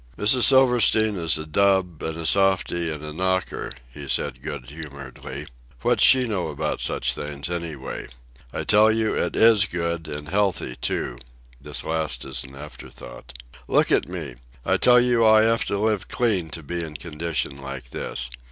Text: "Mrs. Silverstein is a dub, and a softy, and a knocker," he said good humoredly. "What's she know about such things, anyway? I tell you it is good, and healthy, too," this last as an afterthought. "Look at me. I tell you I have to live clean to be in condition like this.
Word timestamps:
"Mrs. 0.17 0.45
Silverstein 0.45 1.15
is 1.15 1.37
a 1.37 1.45
dub, 1.45 2.01
and 2.01 2.17
a 2.17 2.25
softy, 2.25 2.91
and 2.91 3.03
a 3.03 3.13
knocker," 3.13 3.71
he 3.87 4.07
said 4.07 4.41
good 4.41 4.71
humoredly. 4.71 5.45
"What's 5.83 6.01
she 6.01 6.23
know 6.25 6.47
about 6.47 6.81
such 6.81 7.13
things, 7.13 7.51
anyway? 7.51 8.07
I 8.51 8.63
tell 8.63 8.91
you 8.91 9.13
it 9.13 9.35
is 9.35 9.65
good, 9.65 10.07
and 10.07 10.27
healthy, 10.29 10.75
too," 10.75 11.19
this 11.61 11.83
last 11.83 12.25
as 12.25 12.43
an 12.43 12.55
afterthought. 12.55 13.33
"Look 13.67 13.91
at 13.91 14.09
me. 14.09 14.37
I 14.65 14.77
tell 14.77 14.99
you 14.99 15.23
I 15.23 15.43
have 15.43 15.65
to 15.65 15.77
live 15.77 16.07
clean 16.07 16.49
to 16.49 16.63
be 16.63 16.83
in 16.83 16.95
condition 16.97 17.55
like 17.55 17.91
this. 17.91 18.31